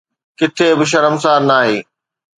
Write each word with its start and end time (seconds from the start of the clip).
ڪٿي 0.39 0.67
به 0.77 0.85
شرمسار 0.91 1.39
ناهي. 1.49 1.77